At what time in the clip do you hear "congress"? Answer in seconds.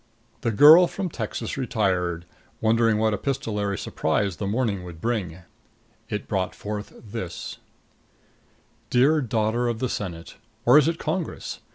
10.97-11.59